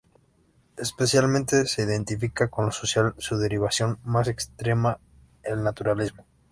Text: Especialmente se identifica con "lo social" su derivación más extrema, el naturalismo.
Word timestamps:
Especialmente 0.79 1.67
se 1.67 1.83
identifica 1.83 2.47
con 2.47 2.65
"lo 2.65 2.71
social" 2.71 3.13
su 3.19 3.37
derivación 3.37 3.99
más 4.03 4.27
extrema, 4.29 4.97
el 5.43 5.61
naturalismo. 5.61 6.25